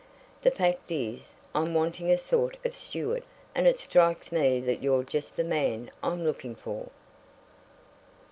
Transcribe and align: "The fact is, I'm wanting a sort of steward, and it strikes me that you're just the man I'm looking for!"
"The 0.41 0.49
fact 0.49 0.89
is, 0.91 1.33
I'm 1.53 1.75
wanting 1.75 2.09
a 2.09 2.17
sort 2.17 2.57
of 2.65 2.75
steward, 2.75 3.21
and 3.53 3.67
it 3.67 3.79
strikes 3.79 4.31
me 4.31 4.59
that 4.61 4.81
you're 4.81 5.03
just 5.03 5.37
the 5.37 5.43
man 5.43 5.91
I'm 6.01 6.23
looking 6.23 6.55
for!" 6.55 6.89